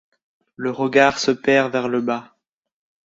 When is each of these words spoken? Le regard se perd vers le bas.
Le 0.55 0.71
regard 0.71 1.19
se 1.19 1.29
perd 1.29 1.71
vers 1.71 1.87
le 1.87 2.01
bas. 2.01 2.35